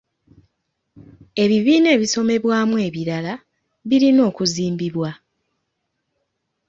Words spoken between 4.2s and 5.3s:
okuzimbibwa.